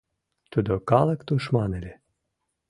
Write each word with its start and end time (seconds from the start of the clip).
«Тудо 0.51 0.73
калык 0.89 1.19
тушман 1.27 1.71
ыле. 1.79 1.93